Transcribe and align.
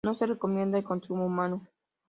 No 0.03 0.15
se 0.15 0.25
recomienda 0.25 0.79
el 0.79 0.83
consumo 0.83 1.27
humano. 1.27 1.61